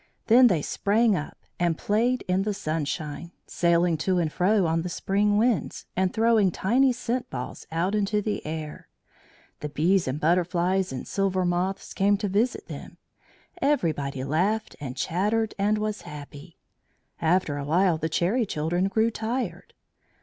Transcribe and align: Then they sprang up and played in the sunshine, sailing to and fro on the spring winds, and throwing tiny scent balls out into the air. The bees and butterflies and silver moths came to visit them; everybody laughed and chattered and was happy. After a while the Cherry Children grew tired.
Then 0.25 0.47
they 0.47 0.63
sprang 0.63 1.15
up 1.15 1.37
and 1.59 1.77
played 1.77 2.23
in 2.27 2.41
the 2.41 2.55
sunshine, 2.55 3.33
sailing 3.45 3.97
to 3.97 4.17
and 4.17 4.33
fro 4.33 4.65
on 4.65 4.81
the 4.81 4.89
spring 4.89 5.37
winds, 5.37 5.85
and 5.95 6.11
throwing 6.11 6.49
tiny 6.49 6.91
scent 6.91 7.29
balls 7.29 7.67
out 7.71 7.93
into 7.93 8.19
the 8.19 8.43
air. 8.43 8.87
The 9.59 9.69
bees 9.69 10.07
and 10.07 10.19
butterflies 10.19 10.91
and 10.91 11.07
silver 11.07 11.45
moths 11.45 11.93
came 11.93 12.17
to 12.17 12.27
visit 12.27 12.67
them; 12.67 12.97
everybody 13.61 14.23
laughed 14.23 14.75
and 14.79 14.97
chattered 14.97 15.53
and 15.59 15.77
was 15.77 16.01
happy. 16.01 16.57
After 17.21 17.57
a 17.59 17.63
while 17.63 17.99
the 17.99 18.09
Cherry 18.09 18.47
Children 18.47 18.85
grew 18.87 19.11
tired. 19.11 19.75